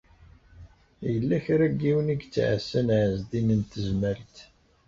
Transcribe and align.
Yella 1.11 1.37
kra 1.45 1.65
n 1.73 1.75
yiwen 1.83 2.13
i 2.13 2.15
yettɛassan 2.17 2.87
Ɛezdin 2.99 3.49
n 3.53 3.61
Tezmalt. 3.71 4.35